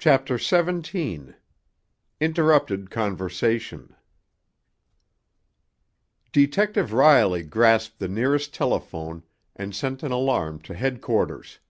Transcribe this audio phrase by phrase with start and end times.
[0.00, 3.94] CHAPTER XVII—INTERRUPTED CONVERSATION
[6.32, 9.22] Detective Riley grasped the nearest telephone
[9.54, 11.60] and sent an alarm to headquarters.